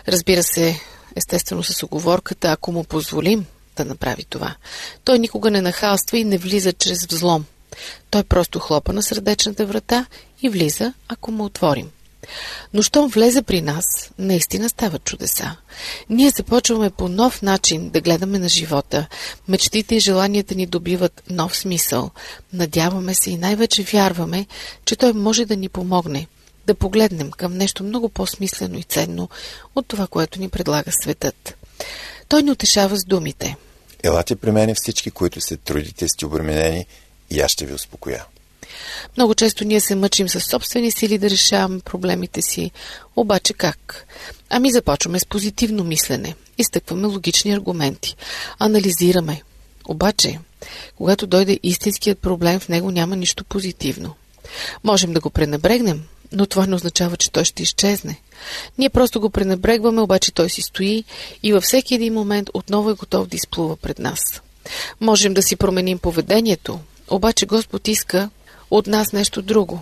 Разбира 0.08 0.42
се, 0.42 0.80
естествено 1.16 1.62
с 1.62 1.82
оговорката, 1.82 2.52
ако 2.52 2.72
му 2.72 2.84
позволим 2.84 3.46
да 3.76 3.84
направи 3.84 4.25
това. 4.25 4.54
Той 5.04 5.18
никога 5.18 5.50
не 5.50 5.60
нахалства 5.60 6.18
и 6.18 6.25
не 6.25 6.38
влиза 6.38 6.72
чрез 6.72 7.06
взлом. 7.06 7.44
Той 8.10 8.25
просто 8.25 8.58
хлопа 8.58 8.92
на 8.92 9.02
сърдечната 9.02 9.66
врата 9.66 10.06
и 10.42 10.48
влиза, 10.48 10.92
ако 11.08 11.30
му 11.30 11.44
отворим. 11.44 11.90
Но 12.75 12.82
щом 12.82 13.08
влезе 13.08 13.42
при 13.42 13.61
нас, 13.61 13.85
наистина 14.18 14.68
стават 14.68 15.04
чудеса. 15.04 15.56
Ние 16.11 16.30
започваме 16.30 16.90
по 16.90 17.08
нов 17.08 17.42
начин 17.42 17.90
да 17.90 18.00
гледаме 18.00 18.38
на 18.38 18.49
живота. 18.49 19.06
Мечтите 19.49 19.96
и 19.96 20.00
желанията 20.00 20.54
ни 20.54 20.66
добиват 20.66 21.23
нов 21.30 21.56
смисъл. 21.56 22.11
Надяваме 22.52 23.14
се 23.14 23.30
и 23.30 23.37
най-вече 23.37 23.82
вярваме, 23.82 24.46
че 24.85 24.96
Той 24.96 25.12
може 25.12 25.44
да 25.44 25.56
ни 25.56 25.68
помогне 25.68 26.26
да 26.66 26.75
погледнем 26.75 27.30
към 27.30 27.56
нещо 27.56 27.85
много 27.85 28.08
по-смислено 28.08 28.78
и 28.78 28.82
ценно 28.82 29.28
от 29.75 29.87
това, 29.87 30.06
което 30.06 30.40
ни 30.40 30.49
предлага 30.49 30.92
светът. 30.92 31.56
Той 32.28 32.42
ни 32.42 32.50
утешава 32.50 32.96
с 32.96 33.04
думите. 33.04 33.56
Елате 34.02 34.37
при 34.37 34.50
мене 34.50 34.75
всички, 34.75 35.11
които 35.11 35.40
се 35.40 35.56
трудите, 35.56 36.08
сте 36.08 36.26
обременени 36.26 36.87
и 37.30 37.40
аз 37.40 37.50
ще 37.50 37.66
ви 37.66 37.75
успокоя. 37.75 38.25
Много 39.16 39.35
често 39.35 39.64
ние 39.64 39.80
се 39.80 39.94
мъчим 39.94 40.28
с 40.28 40.40
собствени 40.40 40.90
сили 40.90 41.18
да 41.18 41.30
решаваме 41.30 41.80
проблемите 41.80 42.42
си. 42.42 42.70
Обаче 43.16 43.52
как? 43.52 44.06
Ами 44.50 44.73
започваме 44.73 45.18
с 45.18 45.26
позитивно 45.26 45.85
мислене. 45.85 46.35
Изтъкваме 46.58 47.06
логични 47.06 47.52
аргументи. 47.52 48.16
Анализираме. 48.58 49.42
Обаче, 49.88 50.38
когато 50.96 51.26
дойде 51.26 51.61
истинският 51.62 52.18
проблем, 52.18 52.61
в 52.61 52.68
него 52.68 52.90
няма 52.90 53.16
нищо 53.16 53.44
позитивно. 53.44 54.14
Можем 54.85 55.12
да 55.12 55.20
го 55.20 55.30
пренебрегнем, 55.30 56.02
но 56.32 56.46
това 56.46 56.66
не 56.66 56.75
означава, 56.75 57.16
че 57.16 57.32
той 57.32 57.44
ще 57.44 57.62
изчезне. 57.62 58.20
Ние 58.78 58.90
просто 58.90 59.20
го 59.20 59.30
пренебрегваме, 59.30 60.00
обаче 60.00 60.32
той 60.32 60.50
си 60.50 60.62
стои 60.62 61.04
и 61.42 61.52
във 61.52 61.64
всеки 61.64 61.94
един 61.94 62.14
момент 62.14 62.50
отново 62.54 62.90
е 62.90 62.94
готов 62.94 63.26
да 63.26 63.37
изплува 63.37 63.76
пред 63.76 63.99
нас. 63.99 64.40
Можем 65.00 65.35
да 65.35 65.42
си 65.42 65.56
променим 65.56 65.99
поведението, 65.99 66.80
обаче 67.08 67.46
Господ 67.46 67.88
иска 67.88 68.30
от 68.70 68.87
нас 68.87 69.12
нещо 69.12 69.42
друго. 69.42 69.80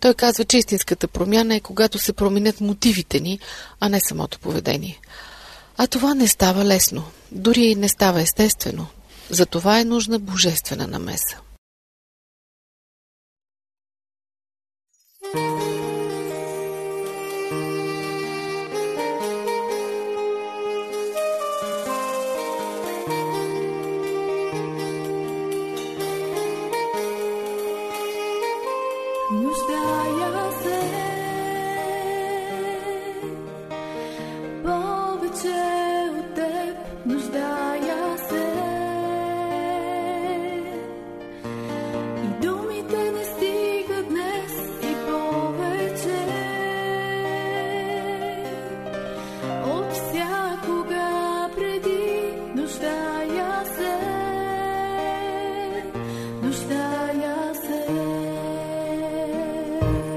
Той 0.00 0.14
казва, 0.14 0.44
че 0.44 0.58
истинската 0.58 1.08
промяна 1.08 1.54
е 1.54 1.60
когато 1.60 1.98
се 1.98 2.12
променят 2.12 2.60
мотивите 2.60 3.20
ни, 3.20 3.38
а 3.80 3.88
не 3.88 4.00
самото 4.00 4.38
поведение. 4.38 5.00
А 5.76 5.86
това 5.86 6.14
не 6.14 6.28
става 6.28 6.64
лесно, 6.64 7.04
дори 7.32 7.64
и 7.64 7.74
не 7.74 7.88
става 7.88 8.20
естествено. 8.20 8.86
За 9.30 9.46
това 9.46 9.80
е 9.80 9.84
нужна 9.84 10.18
божествена 10.18 10.86
намеса. 10.86 11.36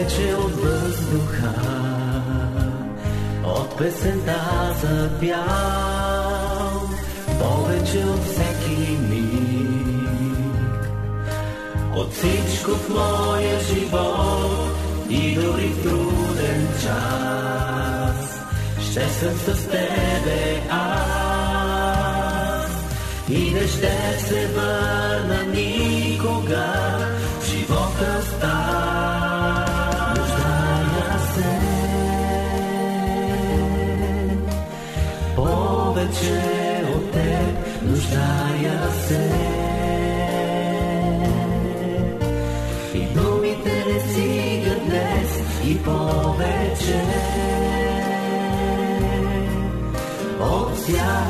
Повече 0.00 0.34
от 0.34 0.52
въздуха, 0.52 1.54
от 3.44 3.78
песента 3.78 4.40
за 4.82 5.10
пял, 5.20 6.88
повече 7.40 8.04
от 8.04 8.24
всеки 8.24 8.98
от 11.94 12.12
всичко 12.12 12.70
в 12.70 12.88
моя 12.88 13.60
живот 13.60 14.70
и 15.10 15.34
дори 15.34 15.68
в 15.68 15.82
труден 15.82 16.68
час. 16.82 18.40
Ще 18.90 19.08
съм 19.08 19.34
с 19.38 19.66
тебе 19.66 20.62
аз. 20.70 21.60
И 23.28 23.50
не 23.50 23.66
ще 23.66 24.18
се 24.28 24.46
върна 24.46 25.42
никога 25.54 27.09
нуждая 39.10 39.40
се. 39.40 39.50
и 45.64 45.78
повече 45.78 47.02
от 50.40 50.76
всякога 50.76 51.29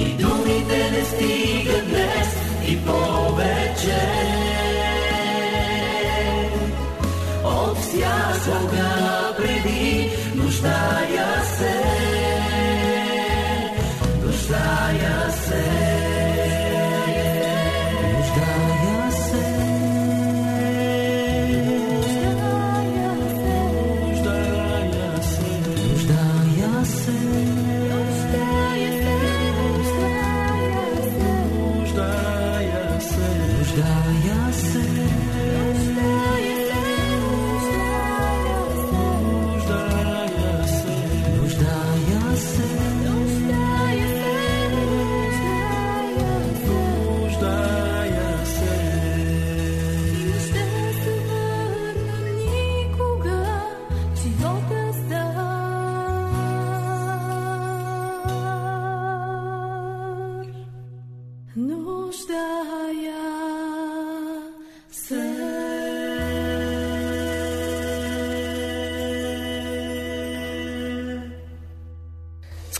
и 0.00 0.29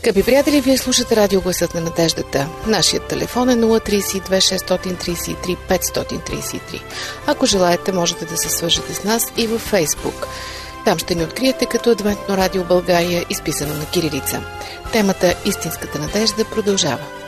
Скъпи 0.01 0.23
приятели, 0.23 0.61
вие 0.61 0.77
слушате 0.77 1.15
радио 1.15 1.41
Гласът 1.41 1.73
на 1.73 1.81
надеждата. 1.81 2.47
Нашият 2.67 3.07
телефон 3.07 3.49
е 3.49 3.55
032 3.55 4.21
633 4.21 5.57
533. 5.69 6.81
Ако 7.27 7.45
желаете, 7.45 7.91
можете 7.91 8.25
да 8.25 8.37
се 8.37 8.49
свържете 8.49 8.93
с 8.93 9.03
нас 9.03 9.33
и 9.37 9.47
във 9.47 9.61
Фейсбук. 9.61 10.27
Там 10.85 10.99
ще 10.99 11.15
ни 11.15 11.23
откриете 11.23 11.65
като 11.65 11.89
Адвентно 11.89 12.37
радио 12.37 12.63
България, 12.63 13.25
изписано 13.29 13.73
на 13.73 13.85
кирилица. 13.85 14.43
Темата 14.91 15.35
Истинската 15.45 15.99
надежда 15.99 16.45
продължава. 16.45 17.20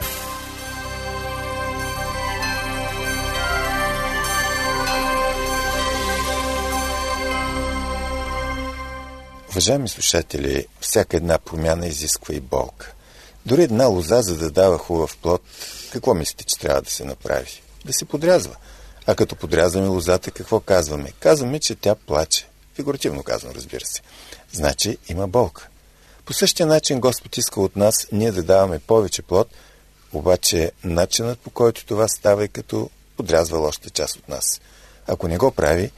Уважаеми 9.63 9.89
слушатели, 9.89 10.67
всяка 10.81 11.17
една 11.17 11.37
промяна 11.37 11.87
изисква 11.87 12.33
и 12.33 12.39
болка. 12.39 12.93
Дори 13.45 13.63
една 13.63 13.85
лоза, 13.85 14.21
за 14.21 14.37
да 14.37 14.51
дава 14.51 14.77
хубав 14.77 15.17
плод, 15.17 15.41
какво 15.91 16.13
мислите, 16.13 16.43
че 16.43 16.59
трябва 16.59 16.81
да 16.81 16.89
се 16.89 17.05
направи? 17.05 17.61
Да 17.85 17.93
се 17.93 18.05
подрязва. 18.05 18.55
А 19.05 19.15
като 19.15 19.35
подрязваме 19.35 19.87
лозата, 19.87 20.31
какво 20.31 20.59
казваме? 20.59 21.11
Казваме, 21.19 21.59
че 21.59 21.75
тя 21.75 21.95
плаче. 21.95 22.47
Фигуративно 22.75 23.23
казвам, 23.23 23.53
разбира 23.55 23.85
се. 23.85 24.01
Значи 24.51 24.97
има 25.09 25.27
болка. 25.27 25.67
По 26.25 26.33
същия 26.33 26.65
начин 26.65 26.99
Господ 26.99 27.37
иска 27.37 27.61
от 27.61 27.75
нас 27.75 28.07
ние 28.11 28.31
да 28.31 28.43
даваме 28.43 28.79
повече 28.79 29.21
плод, 29.21 29.47
обаче 30.13 30.71
начинът 30.83 31.39
по 31.39 31.49
който 31.49 31.85
това 31.85 32.07
става 32.07 32.43
е 32.43 32.47
като 32.47 32.89
подрязва 33.17 33.57
лошата 33.57 33.89
част 33.89 34.15
от 34.15 34.29
нас. 34.29 34.61
Ако 35.07 35.27
не 35.27 35.37
го 35.37 35.51
прави, 35.51 35.91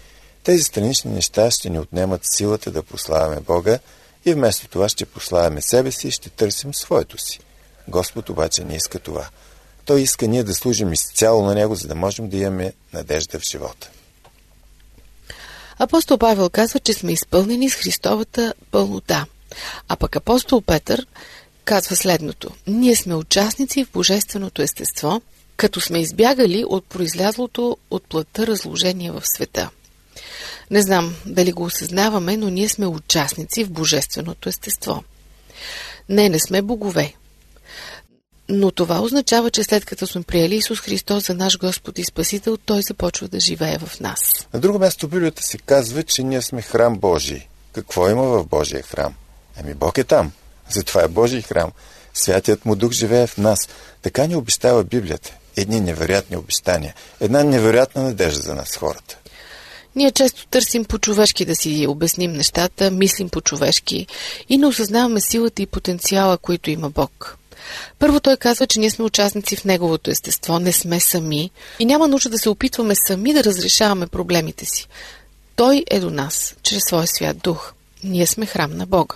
тези 0.45 0.63
странични 0.63 1.11
неща 1.11 1.51
ще 1.51 1.69
ни 1.69 1.79
отнемат 1.79 2.21
силата 2.23 2.71
да 2.71 2.83
прославяме 2.83 3.39
Бога 3.41 3.79
и 4.25 4.33
вместо 4.33 4.67
това 4.67 4.89
ще 4.89 5.05
прославяме 5.05 5.61
себе 5.61 5.91
си 5.91 6.07
и 6.07 6.11
ще 6.11 6.29
търсим 6.29 6.73
своето 6.73 7.17
си. 7.17 7.39
Господ 7.87 8.29
обаче 8.29 8.63
не 8.63 8.75
иска 8.75 8.99
това. 8.99 9.29
Той 9.85 10.01
иска 10.01 10.27
ние 10.27 10.43
да 10.43 10.53
служим 10.53 10.93
изцяло 10.93 11.45
на 11.45 11.55
Него, 11.55 11.75
за 11.75 11.87
да 11.87 11.95
можем 11.95 12.29
да 12.29 12.37
имаме 12.37 12.73
надежда 12.93 13.39
в 13.39 13.43
живота. 13.43 13.89
Апостол 15.79 16.17
Павел 16.17 16.49
казва, 16.49 16.79
че 16.79 16.93
сме 16.93 17.11
изпълнени 17.11 17.69
с 17.69 17.75
Христовата 17.75 18.53
пълнота. 18.71 19.25
А 19.87 19.95
пък 19.95 20.15
апостол 20.15 20.61
Петър 20.61 21.07
казва 21.63 21.95
следното. 21.95 22.49
Ние 22.67 22.95
сме 22.95 23.15
участници 23.15 23.85
в 23.85 23.91
божественото 23.91 24.61
естество, 24.61 25.21
като 25.57 25.81
сме 25.81 25.99
избягали 25.99 26.65
от 26.67 26.85
произлязлото 26.85 27.77
от 27.91 28.03
плътта 28.03 28.47
разложение 28.47 29.11
в 29.11 29.21
света. 29.25 29.69
Не 30.71 30.81
знам 30.81 31.15
дали 31.25 31.51
го 31.51 31.63
осъзнаваме, 31.63 32.37
но 32.37 32.49
ние 32.49 32.69
сме 32.69 32.87
участници 32.87 33.63
в 33.63 33.71
божественото 33.71 34.49
естество. 34.49 35.03
Не, 36.09 36.29
не 36.29 36.39
сме 36.39 36.61
богове. 36.61 37.13
Но 38.49 38.71
това 38.71 38.99
означава, 38.99 39.51
че 39.51 39.63
след 39.63 39.85
като 39.85 40.07
сме 40.07 40.23
приели 40.23 40.55
Исус 40.55 40.79
Христос 40.79 41.27
за 41.27 41.33
наш 41.33 41.57
Господ 41.57 41.99
и 41.99 42.03
Спасител, 42.03 42.57
Той 42.57 42.81
започва 42.81 43.27
да 43.27 43.39
живее 43.39 43.77
в 43.77 43.99
нас. 43.99 44.47
На 44.53 44.59
друго 44.59 44.79
място 44.79 45.07
Библията 45.07 45.43
се 45.43 45.57
казва, 45.57 46.03
че 46.03 46.23
ние 46.23 46.41
сме 46.41 46.61
храм 46.61 46.97
Божий. 46.97 47.41
Какво 47.73 48.09
има 48.09 48.23
в 48.23 48.45
Божия 48.45 48.83
храм? 48.83 49.13
Ами 49.59 49.73
Бог 49.73 49.97
е 49.97 50.03
там. 50.03 50.31
Затова 50.69 51.03
е 51.03 51.07
Божий 51.07 51.41
храм. 51.41 51.71
Святият 52.13 52.65
му 52.65 52.75
дух 52.75 52.91
живее 52.91 53.27
в 53.27 53.37
нас. 53.37 53.59
Така 54.01 54.27
ни 54.27 54.35
обещава 54.35 54.83
Библията. 54.83 55.33
Едни 55.55 55.79
невероятни 55.79 56.37
обещания. 56.37 56.93
Една 57.19 57.43
невероятна 57.43 58.03
надежда 58.03 58.41
за 58.41 58.55
нас 58.55 58.75
хората. 58.75 59.17
Ние 59.95 60.11
често 60.11 60.47
търсим 60.47 60.85
по-човешки 60.85 61.45
да 61.45 61.55
си 61.55 61.85
обясним 61.89 62.33
нещата, 62.33 62.91
мислим 62.91 63.29
по-човешки 63.29 64.07
и 64.49 64.57
не 64.57 64.67
осъзнаваме 64.67 65.21
силата 65.21 65.61
и 65.61 65.65
потенциала, 65.65 66.37
които 66.37 66.69
има 66.69 66.89
Бог. 66.89 67.37
Първо 67.99 68.19
той 68.19 68.37
казва, 68.37 68.67
че 68.67 68.79
ние 68.79 68.89
сме 68.89 69.05
участници 69.05 69.55
в 69.55 69.65
Неговото 69.65 70.11
естество, 70.11 70.59
не 70.59 70.71
сме 70.71 70.99
сами 70.99 71.51
и 71.79 71.85
няма 71.85 72.07
нужда 72.07 72.29
да 72.29 72.37
се 72.37 72.49
опитваме 72.49 72.95
сами 73.07 73.33
да 73.33 73.43
разрешаваме 73.43 74.07
проблемите 74.07 74.65
си. 74.65 74.87
Той 75.55 75.83
е 75.91 75.99
до 75.99 76.09
нас, 76.09 76.55
чрез 76.63 76.81
своя 76.87 77.07
свят 77.07 77.37
дух. 77.37 77.73
Ние 78.03 78.27
сме 78.27 78.45
храм 78.45 78.77
на 78.77 78.85
Бога. 78.85 79.15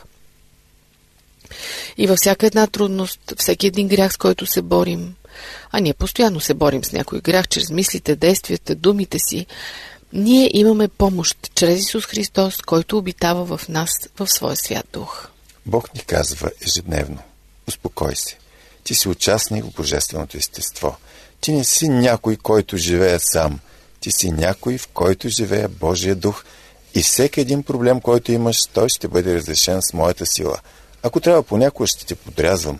И 1.97 2.07
във 2.07 2.17
всяка 2.17 2.47
една 2.47 2.67
трудност, 2.67 3.19
всеки 3.37 3.67
един 3.67 3.87
грях, 3.87 4.13
с 4.13 4.17
който 4.17 4.45
се 4.45 4.61
борим, 4.61 5.15
а 5.71 5.79
ние 5.79 5.93
постоянно 5.93 6.39
се 6.39 6.53
борим 6.53 6.83
с 6.83 6.91
някой 6.91 7.21
грях 7.21 7.47
чрез 7.47 7.69
мислите, 7.69 8.15
действията, 8.15 8.75
думите 8.75 9.17
си, 9.29 9.45
ние 10.13 10.49
имаме 10.53 10.87
помощ 10.87 11.37
чрез 11.55 11.79
Исус 11.79 12.05
Христос, 12.05 12.57
който 12.57 12.97
обитава 12.97 13.57
в 13.57 13.69
нас 13.69 13.91
в 14.19 14.27
своя 14.27 14.55
свят 14.55 14.85
дух. 14.93 15.27
Бог 15.65 15.93
ни 15.93 16.01
казва 16.01 16.51
ежедневно. 16.61 17.19
Успокой 17.67 18.15
се. 18.15 18.37
Ти 18.83 18.95
си 18.95 19.09
участник 19.09 19.65
в 19.65 19.73
Божественото 19.75 20.37
естество. 20.37 20.97
Ти 21.41 21.51
не 21.51 21.63
си 21.63 21.89
някой, 21.89 22.35
който 22.35 22.77
живее 22.77 23.19
сам. 23.19 23.59
Ти 23.99 24.11
си 24.11 24.31
някой, 24.31 24.77
в 24.77 24.87
който 24.87 25.29
живее 25.29 25.67
Божия 25.67 26.15
дух. 26.15 26.43
И 26.95 27.03
всеки 27.03 27.41
един 27.41 27.63
проблем, 27.63 28.01
който 28.01 28.31
имаш, 28.31 28.65
той 28.73 28.89
ще 28.89 29.07
бъде 29.07 29.35
разрешен 29.35 29.81
с 29.81 29.93
моята 29.93 30.25
сила. 30.25 30.57
Ако 31.03 31.19
трябва 31.19 31.43
понякога 31.43 31.87
ще 31.87 32.05
те 32.05 32.15
подрязвам, 32.15 32.79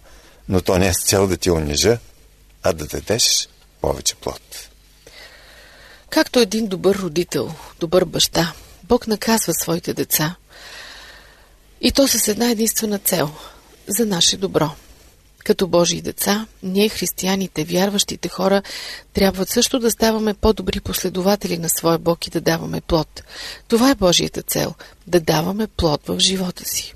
но 0.50 0.62
то 0.62 0.78
не 0.78 0.88
е 0.88 0.94
с 0.94 1.06
цел 1.06 1.28
да 1.28 1.38
ти 1.38 1.52
унижа, 1.52 1.98
а 2.64 2.74
да 2.74 2.86
дадеш 2.86 3.50
повече 3.82 4.16
плод. 4.16 4.69
Както 6.10 6.40
един 6.40 6.68
добър 6.68 6.96
родител, 6.96 7.54
добър 7.80 8.06
баща, 8.06 8.54
Бог 8.84 9.08
наказва 9.08 9.54
своите 9.54 9.94
деца. 9.94 10.36
И 11.82 11.92
то 11.92 12.08
с 12.08 12.28
една 12.28 12.52
единствена 12.52 13.00
цел– 13.00 13.30
за 13.88 14.06
наше 14.06 14.38
добро. 14.38 14.70
Като 15.44 15.68
Божии 15.68 16.02
деца, 16.02 16.48
ние, 16.64 16.90
християните, 16.90 17.64
вярващите 17.64 18.30
хора, 18.30 18.64
трябва 19.14 19.46
също 19.46 19.80
да 19.80 19.92
ставаме 19.92 20.34
по-добри 20.34 20.80
последователи 20.80 21.58
на 21.58 21.70
своя 21.70 21.98
Бог 21.98 22.28
и 22.28 22.30
да 22.30 22.42
даваме 22.42 22.82
плод. 22.82 23.24
Това 23.68 23.90
е 23.90 23.96
Божията 23.96 24.42
цел– 24.42 24.74
да 25.08 25.20
даваме 25.20 25.68
плод 25.68 26.02
в 26.08 26.20
живота 26.20 26.66
си. 26.66 26.94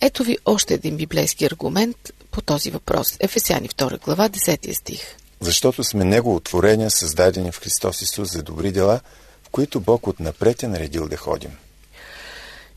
Ето 0.00 0.24
ви 0.24 0.38
още 0.44 0.74
един 0.74 0.96
библейски 0.96 1.44
аргумент 1.44 1.96
по 2.30 2.40
този 2.40 2.70
въпрос. 2.70 3.16
Ефесяни 3.20 3.68
2 3.68 4.00
глава, 4.00 4.28
10 4.28 4.72
стих. 4.72 5.16
Защото 5.42 5.84
сме 5.84 6.04
Негово 6.04 6.40
творение, 6.40 6.90
създадени 6.90 7.52
в 7.52 7.60
Христос 7.60 8.02
Исус 8.02 8.32
за 8.32 8.42
добри 8.42 8.72
дела, 8.72 9.00
в 9.44 9.48
които 9.48 9.80
Бог 9.80 10.06
отнапред 10.06 10.62
е 10.62 10.68
наредил 10.68 11.08
да 11.08 11.16
ходим. 11.16 11.50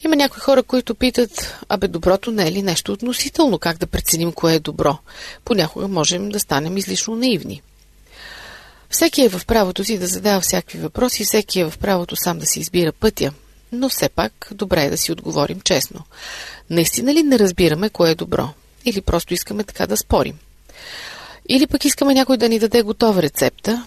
Има 0.06 0.15
някои 0.15 0.39
хора, 0.39 0.63
които 0.63 0.95
питат, 0.95 1.56
абе 1.69 1.88
доброто 1.88 2.32
не 2.32 2.47
е 2.47 2.51
ли 2.51 2.62
нещо 2.62 2.91
относително, 2.91 3.60
как 3.60 3.78
да 3.78 3.88
преценим 3.88 4.32
кое 4.32 4.54
е 4.54 4.60
добро. 4.60 4.97
Понякога 5.45 5.88
можем 5.88 6.30
да 6.30 6.39
станем 6.39 6.78
излишно 6.78 7.15
наивни. 7.15 7.62
Всеки 8.89 9.21
е 9.21 9.30
в 9.30 9.45
правото 9.45 9.84
си 9.84 9.97
да 9.97 10.08
задава 10.08 10.41
всякакви 10.41 10.80
въпроси, 10.80 11.25
всеки 11.25 11.60
е 11.60 11.69
в 11.69 11.78
правото 11.78 12.15
сам 12.15 12.39
да 12.39 12.45
си 12.45 12.60
избира 12.60 12.91
пътя, 12.91 13.34
но 13.71 13.89
все 13.89 14.10
пак 14.10 14.49
добре 14.51 14.84
е 14.84 14.89
да 14.89 14.97
си 14.97 15.12
отговорим 15.12 15.62
честно. 15.62 15.99
Наистина 16.69 17.13
ли 17.13 17.23
не 17.23 17.39
разбираме 17.39 17.89
кое 17.89 18.12
е 18.12 18.15
добро? 18.15 18.49
Или 18.86 19.01
просто 19.01 19.34
искаме 19.34 19.63
така 19.63 19.88
да 19.88 19.97
спорим? 19.97 20.38
Или 21.49 21.67
пък 21.67 21.86
искаме 21.86 22.13
някой 22.13 22.38
да 22.38 22.49
ни 22.49 22.60
даде 22.60 22.81
готова 22.81 23.21
рецепта, 23.21 23.86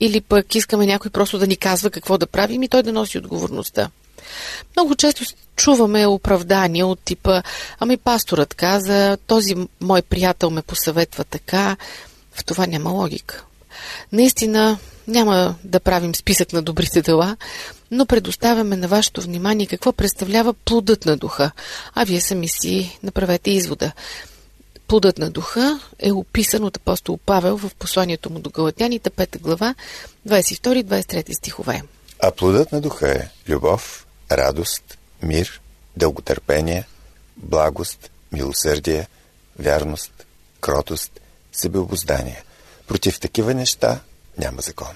или 0.00 0.20
пък 0.20 0.54
искаме 0.54 0.86
някой 0.86 1.10
просто 1.10 1.38
да 1.38 1.46
ни 1.46 1.56
казва 1.56 1.90
какво 1.90 2.18
да 2.18 2.26
правим 2.26 2.62
и 2.62 2.68
той 2.68 2.82
да 2.82 2.92
носи 2.92 3.18
отговорността. 3.18 3.90
Много 4.76 4.94
често 4.94 5.24
чуваме 5.56 6.06
оправдания 6.06 6.86
от 6.86 7.00
типа 7.00 7.42
Ами 7.78 7.96
пасторът 7.96 8.54
каза, 8.54 9.18
този 9.26 9.54
мой 9.80 10.02
приятел 10.02 10.50
ме 10.50 10.62
посъветва 10.62 11.24
така. 11.24 11.76
В 12.32 12.44
това 12.44 12.66
няма 12.66 12.90
логика. 12.90 13.44
Наистина 14.12 14.78
няма 15.06 15.54
да 15.64 15.80
правим 15.80 16.14
списък 16.14 16.52
на 16.52 16.62
добрите 16.62 17.02
дела, 17.02 17.36
но 17.90 18.06
предоставяме 18.06 18.76
на 18.76 18.88
вашето 18.88 19.20
внимание 19.20 19.66
какво 19.66 19.92
представлява 19.92 20.54
плодът 20.54 21.06
на 21.06 21.16
духа. 21.16 21.50
А 21.94 22.04
вие 22.04 22.20
сами 22.20 22.48
си 22.48 22.98
направете 23.02 23.50
извода. 23.50 23.92
Плодът 24.90 25.18
на 25.18 25.30
духа 25.30 25.80
е 25.98 26.12
описан 26.12 26.64
от 26.64 26.76
апостол 26.76 27.18
Павел 27.26 27.56
в 27.56 27.70
посланието 27.78 28.30
му 28.30 28.38
до 28.38 28.50
Галатяните, 28.50 29.10
5 29.10 29.40
глава, 29.40 29.74
22-23 30.28 31.36
стихове. 31.36 31.82
А 32.20 32.30
плодът 32.30 32.72
на 32.72 32.80
духа 32.80 33.12
е 33.12 33.28
любов, 33.48 34.06
радост, 34.32 34.98
мир, 35.22 35.60
дълготърпение, 35.96 36.86
благост, 37.36 38.10
милосърдие, 38.32 39.08
вярност, 39.58 40.26
кротост, 40.60 41.20
себеобоздание. 41.52 42.42
Против 42.86 43.20
такива 43.20 43.54
неща 43.54 44.00
няма 44.38 44.60
закон. 44.60 44.94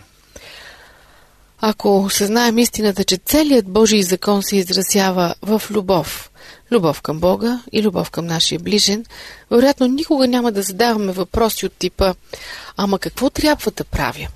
Ако 1.61 1.99
осъзнаем 1.99 2.59
истината, 2.59 3.05
че 3.05 3.17
целият 3.17 3.67
Божий 3.67 4.03
закон 4.03 4.43
се 4.43 4.57
изразява 4.57 5.35
в 5.43 5.63
любов, 5.71 6.31
любов 6.73 7.03
към 7.03 7.21
Бога 7.21 7.63
и 7.73 7.83
любов 7.83 8.11
към 8.11 8.27
нашия 8.27 8.59
ближен, 8.59 9.05
вероятно 9.51 9.87
никога 9.87 10.29
няма 10.29 10.53
да 10.53 10.63
задаваме 10.63 11.13
въпроси 11.13 11.67
от 11.67 11.73
типа 11.73 12.15
«Ама 12.77 12.99
какво 12.99 13.31
трябва 13.31 13.71
да 13.71 13.85
правя?» 13.85 14.29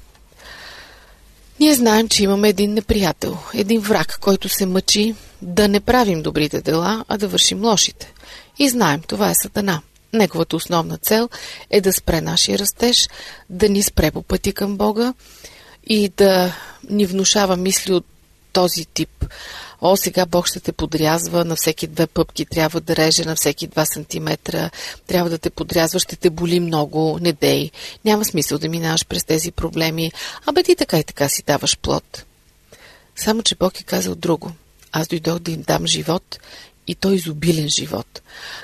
Ние 1.60 1.74
знаем, 1.74 2.08
че 2.08 2.22
имаме 2.22 2.48
един 2.48 2.74
неприятел, 2.74 3.38
един 3.54 3.80
враг, 3.80 4.18
който 4.20 4.48
се 4.48 4.66
мъчи 4.66 5.14
да 5.42 5.68
не 5.68 5.80
правим 5.80 6.22
добрите 6.22 6.60
дела, 6.60 7.04
а 7.08 7.18
да 7.18 7.28
вършим 7.28 7.64
лошите. 7.64 8.12
И 8.58 8.68
знаем, 8.68 9.02
това 9.06 9.30
е 9.30 9.34
Сатана. 9.34 9.82
Неговата 10.12 10.56
основна 10.56 10.98
цел 10.98 11.28
е 11.70 11.80
да 11.80 11.92
спре 11.92 12.20
нашия 12.20 12.58
растеж, 12.58 13.08
да 13.50 13.68
ни 13.68 13.82
спре 13.82 14.10
по 14.10 14.22
пъти 14.22 14.52
към 14.52 14.76
Бога 14.76 15.14
и 15.86 16.08
да 16.08 16.54
ни 16.90 17.06
внушава 17.06 17.56
мисли 17.56 17.92
от 17.92 18.06
този 18.59 18.85
тип. 18.85 19.25
О, 19.81 19.97
сега 19.97 20.27
Бог 20.27 20.47
ще 20.47 20.61
те 20.61 20.73
подрязва, 20.73 21.44
на 21.44 21.57
всеки 21.57 21.87
две 21.87 22.07
пъпки 22.07 22.47
трябва 22.47 22.81
да 22.81 22.97
реже, 22.97 23.25
на 23.25 23.37
всеки 23.37 23.68
2 23.68 23.94
сантиметра 23.94 24.71
трябва 25.07 25.31
да 25.31 25.38
те 25.38 25.51
подрязва, 25.51 26.01
ще 26.01 26.16
те 26.16 26.31
боли 26.31 26.61
много, 26.61 27.18
не 27.21 27.33
дей. 27.33 27.71
Няма 28.05 28.25
смисъл 28.25 28.59
да 28.59 28.68
минаваш 28.68 29.07
през 29.07 29.25
тези 29.25 29.53
проблеми, 29.53 30.12
абе 30.47 30.62
ти 30.62 30.77
така 30.77 30.99
и 30.99 31.05
така 31.05 31.29
си 31.29 31.42
даваш 31.47 31.79
плод. 31.79 32.25
Само, 33.16 33.42
че 33.42 33.55
Бог 33.55 33.81
е 33.81 33.83
казал 33.83 34.14
друго. 34.14 34.53
Аз 34.92 35.09
дойдох 35.09 35.38
да 35.38 35.51
им 35.51 35.62
дам 35.62 35.87
живот 35.87 36.38
и 36.87 36.94
то 36.94 37.12
изобилен 37.12 37.68
живот. 37.68 38.23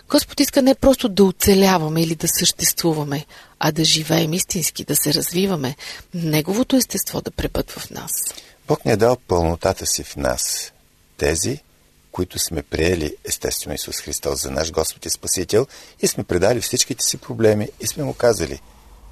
Господ 0.08 0.40
иска 0.40 0.62
не 0.62 0.74
просто 0.74 1.08
да 1.08 1.24
оцеляваме 1.24 2.02
или 2.02 2.14
да 2.14 2.28
съществуваме, 2.28 3.24
а 3.58 3.72
да 3.72 3.84
живеем 3.84 4.32
истински, 4.32 4.84
да 4.84 4.96
се 4.96 5.14
развиваме, 5.14 5.76
неговото 6.14 6.76
естество 6.76 7.20
да 7.20 7.30
препътва 7.30 7.80
в 7.80 7.90
нас. 7.90 8.12
Бог 8.68 8.84
ни 8.84 8.92
е 8.92 8.96
дал 8.96 9.16
пълнотата 9.16 9.86
си 9.86 10.04
в 10.04 10.16
нас. 10.16 10.72
Тези, 11.16 11.60
които 12.12 12.38
сме 12.38 12.62
приели 12.62 13.16
естествено 13.24 13.74
Исус 13.74 14.00
Христос 14.00 14.42
за 14.42 14.50
наш 14.50 14.72
Господ 14.72 15.06
и 15.06 15.10
Спасител 15.10 15.66
и 16.00 16.06
сме 16.06 16.24
предали 16.24 16.60
всичките 16.60 17.04
си 17.04 17.16
проблеми 17.16 17.68
и 17.80 17.86
сме 17.86 18.04
му 18.04 18.14
казали 18.14 18.60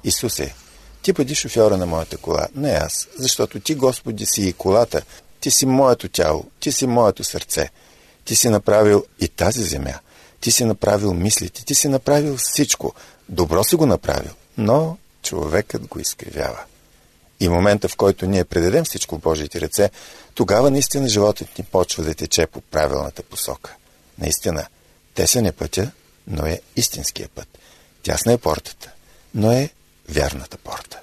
Исусе, 0.03 0.55
ти 1.01 1.13
бъди 1.13 1.35
шофьора 1.35 1.77
на 1.77 1.85
моята 1.85 2.17
кола, 2.17 2.47
не 2.55 2.69
аз, 2.69 3.07
защото 3.17 3.59
ти, 3.59 3.75
Господи, 3.75 4.25
си 4.25 4.41
и 4.41 4.53
колата, 4.53 5.01
ти 5.39 5.51
си 5.51 5.65
моето 5.65 6.09
тяло, 6.09 6.45
ти 6.59 6.71
си 6.71 6.87
моето 6.87 7.23
сърце. 7.23 7.69
Ти 8.25 8.35
си 8.35 8.49
направил 8.49 9.05
и 9.19 9.27
тази 9.27 9.63
земя. 9.63 9.99
Ти 10.39 10.51
си 10.51 10.65
направил 10.65 11.13
мислите, 11.13 11.65
ти 11.65 11.75
си 11.75 11.87
направил 11.87 12.37
всичко. 12.37 12.93
Добро 13.29 13.63
си 13.63 13.75
го 13.75 13.85
направил, 13.85 14.31
но 14.57 14.97
човекът 15.23 15.87
го 15.87 15.99
изкривява. 15.99 16.59
И 17.43 17.49
момента, 17.49 17.87
в 17.87 17.95
който 17.95 18.25
ние 18.25 18.43
предадем 18.43 18.85
всичко 18.85 19.15
в 19.15 19.19
Божиите 19.19 19.61
ръце, 19.61 19.89
тогава 20.33 20.71
наистина 20.71 21.09
животът 21.09 21.57
ни 21.57 21.63
почва 21.63 22.03
да 22.03 22.13
тече 22.13 22.47
по 22.47 22.61
правилната 22.61 23.23
посока. 23.23 23.75
Наистина, 24.17 24.65
тесен 25.13 25.45
е 25.45 25.51
пътя, 25.51 25.91
но 26.27 26.45
е 26.45 26.61
истинския 26.75 27.29
път. 27.35 27.47
Тясна 28.03 28.33
е 28.33 28.37
портата, 28.37 28.91
но 29.35 29.51
е 29.51 29.69
вярната 30.09 30.57
порта. 30.57 30.99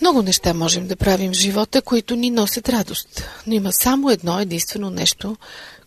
Много 0.00 0.22
неща 0.22 0.54
можем 0.54 0.86
да 0.86 0.96
правим 0.96 1.32
в 1.32 1.36
живота, 1.36 1.82
които 1.82 2.16
ни 2.16 2.30
носят 2.30 2.68
радост. 2.68 3.24
Но 3.46 3.54
има 3.54 3.72
само 3.72 4.10
едно 4.10 4.40
единствено 4.40 4.90
нещо, 4.90 5.36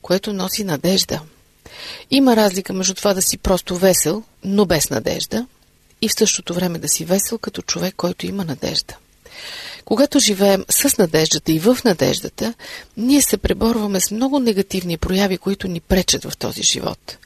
което 0.01 0.33
носи 0.33 0.63
надежда. 0.63 1.21
Има 2.11 2.35
разлика 2.35 2.73
между 2.73 2.93
това 2.93 3.13
да 3.13 3.21
си 3.21 3.37
просто 3.37 3.77
весел, 3.77 4.23
но 4.43 4.65
без 4.65 4.89
надежда, 4.89 5.47
и 6.01 6.09
в 6.09 6.13
същото 6.13 6.53
време 6.53 6.79
да 6.79 6.87
си 6.87 7.05
весел 7.05 7.37
като 7.37 7.61
човек, 7.61 7.93
който 7.97 8.25
има 8.25 8.45
надежда. 8.45 8.95
Когато 9.85 10.19
живеем 10.19 10.65
с 10.69 10.97
надеждата 10.97 11.51
и 11.51 11.59
в 11.59 11.77
надеждата, 11.85 12.53
ние 12.97 13.21
се 13.21 13.37
преборваме 13.37 13.99
с 13.99 14.11
много 14.11 14.39
негативни 14.39 14.97
прояви, 14.97 15.37
които 15.37 15.67
ни 15.67 15.79
пречат 15.79 16.23
в 16.23 16.37
този 16.37 16.63
живот. 16.63 17.17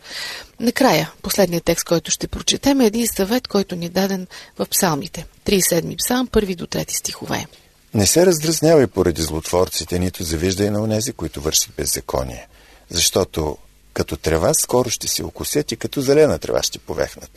Накрая, 0.60 1.12
последният 1.22 1.64
текст, 1.64 1.86
който 1.86 2.12
ще 2.12 2.28
прочетем 2.28 2.82
е 2.82 2.86
един 2.86 3.08
съвет, 3.08 3.48
който 3.48 3.76
ни 3.76 3.86
е 3.86 3.90
даден 3.90 4.28
в 4.60 4.66
псалмите. 4.66 5.26
37 5.46 5.98
псалм, 5.98 6.28
първи 6.28 6.56
до 6.56 6.68
трети 6.68 6.96
стихове. 6.96 7.46
Не 7.94 8.08
се 8.08 8.26
раздразнявай 8.26 8.88
поради 8.88 9.22
злотворците, 9.22 10.00
нито 10.00 10.24
завиждай 10.24 10.70
на 10.70 10.82
онези, 10.82 11.12
които 11.12 11.42
вършат 11.42 11.74
беззаконие. 11.78 12.48
Защото 12.90 13.58
като 13.94 14.18
трева 14.18 14.54
скоро 14.54 14.90
ще 14.90 15.08
се 15.08 15.24
окусят 15.24 15.72
и 15.72 15.76
като 15.76 16.02
зелена 16.02 16.40
трева 16.40 16.64
ще 16.64 16.80
повехнат. 16.80 17.32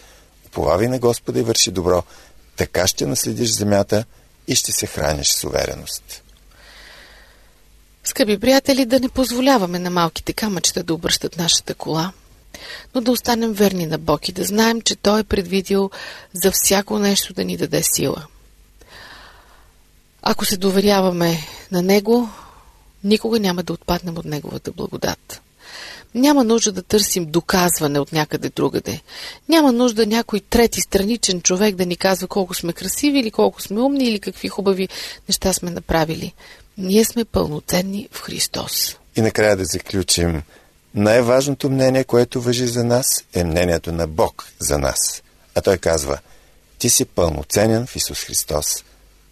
Уповавай 0.46 0.88
на 0.88 0.98
Господа 0.98 1.40
и 1.40 1.42
върши 1.42 1.70
добро, 1.70 2.02
така 2.56 2.86
ще 2.86 3.06
наследиш 3.06 3.50
земята 3.50 4.04
и 4.48 4.54
ще 4.54 4.72
се 4.72 4.86
храниш 4.86 5.28
с 5.28 5.44
увереност. 5.44 6.22
Скъпи 8.04 8.40
приятели, 8.40 8.84
да 8.84 9.00
не 9.00 9.08
позволяваме 9.08 9.78
на 9.78 9.90
малките 9.90 10.32
камъчета 10.32 10.82
да 10.82 10.94
обръщат 10.94 11.36
нашата 11.36 11.74
кола, 11.74 12.12
но 12.94 13.00
да 13.00 13.12
останем 13.12 13.52
верни 13.52 13.86
на 13.86 13.98
Бог 13.98 14.28
и 14.28 14.32
да 14.32 14.44
знаем, 14.44 14.80
че 14.80 14.96
Той 14.96 15.20
е 15.20 15.24
предвидил 15.24 15.90
за 16.32 16.52
всяко 16.52 16.98
нещо 16.98 17.34
да 17.34 17.44
ни 17.44 17.56
даде 17.56 17.82
сила. 17.82 18.26
Ако 20.22 20.44
се 20.44 20.56
доверяваме 20.56 21.38
на 21.70 21.82
Него, 21.82 22.28
никога 23.04 23.40
няма 23.40 23.62
да 23.62 23.72
отпаднем 23.72 24.18
от 24.18 24.24
Неговата 24.24 24.72
благодат. 24.72 25.40
Няма 26.14 26.44
нужда 26.44 26.72
да 26.72 26.82
търсим 26.82 27.26
доказване 27.26 28.00
от 28.00 28.12
някъде 28.12 28.48
другаде. 28.48 29.00
Няма 29.48 29.72
нужда 29.72 30.06
някой 30.06 30.40
трети 30.40 30.80
страничен 30.80 31.42
човек 31.42 31.74
да 31.74 31.86
ни 31.86 31.96
казва 31.96 32.28
колко 32.28 32.54
сме 32.54 32.72
красиви 32.72 33.18
или 33.18 33.30
колко 33.30 33.62
сме 33.62 33.80
умни 33.80 34.04
или 34.04 34.20
какви 34.20 34.48
хубави 34.48 34.88
неща 35.28 35.52
сме 35.52 35.70
направили. 35.70 36.34
Ние 36.78 37.04
сме 37.04 37.24
пълноценни 37.24 38.08
в 38.12 38.20
Христос. 38.20 38.96
И 39.16 39.20
накрая 39.20 39.56
да 39.56 39.64
заключим. 39.64 40.42
Най-важното 40.94 41.70
мнение, 41.70 42.04
което 42.04 42.40
въжи 42.40 42.66
за 42.66 42.84
нас, 42.84 43.06
е 43.34 43.44
мнението 43.44 43.92
на 43.92 44.06
Бог 44.06 44.44
за 44.58 44.78
нас. 44.78 45.22
А 45.54 45.60
той 45.60 45.76
казва, 45.78 46.18
ти 46.78 46.90
си 46.90 47.04
пълноценен 47.04 47.86
в 47.86 47.96
Исус 47.96 48.24
Христос, 48.24 48.84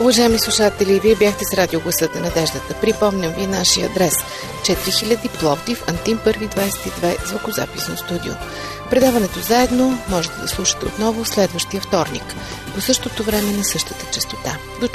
Уважаеми 0.00 0.38
слушатели, 0.38 1.00
вие 1.00 1.14
бяхте 1.14 1.44
с 1.44 1.54
радио 1.54 1.80
Гласът 1.80 2.14
на 2.14 2.20
надеждата. 2.20 2.74
Припомням 2.80 3.32
ви 3.32 3.46
нашия 3.46 3.86
адрес 3.86 4.14
4000 4.62 5.28
Пловдив, 5.28 5.84
Антим 5.88 6.18
1 6.18 6.54
22, 6.54 7.26
звукозаписно 7.26 7.96
студио. 7.96 8.32
Предаването 8.90 9.40
заедно 9.40 9.98
можете 10.08 10.40
да 10.40 10.48
слушате 10.48 10.86
отново 10.86 11.24
следващия 11.24 11.80
вторник, 11.80 12.34
по 12.74 12.80
същото 12.80 13.22
време 13.22 13.52
на 13.52 13.64
същата 13.64 14.06
частота. 14.12 14.56
До 14.80 14.88